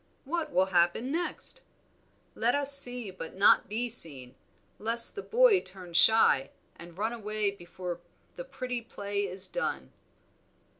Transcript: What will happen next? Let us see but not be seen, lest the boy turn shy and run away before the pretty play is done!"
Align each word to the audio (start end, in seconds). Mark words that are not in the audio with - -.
What 0.25 0.51
will 0.51 0.65
happen 0.73 1.11
next? 1.11 1.61
Let 2.33 2.55
us 2.55 2.75
see 2.75 3.11
but 3.11 3.35
not 3.35 3.69
be 3.69 3.87
seen, 3.87 4.33
lest 4.79 5.13
the 5.13 5.21
boy 5.21 5.61
turn 5.61 5.93
shy 5.93 6.49
and 6.75 6.97
run 6.97 7.13
away 7.13 7.51
before 7.51 7.99
the 8.35 8.43
pretty 8.43 8.81
play 8.81 9.25
is 9.27 9.47
done!" 9.47 9.91